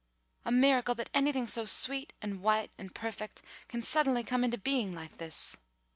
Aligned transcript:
"A 0.45 0.51
miracle 0.51 0.95
that 0.95 1.11
anything 1.13 1.45
so 1.45 1.65
sweet 1.65 2.11
and 2.23 2.41
white 2.41 2.71
and 2.75 2.91
perfect 2.95 3.43
can 3.67 3.83
suddenly 3.83 4.23
come 4.23 4.43
into 4.43 4.57
being 4.57 4.95
like 4.95 5.19
this. 5.19 5.57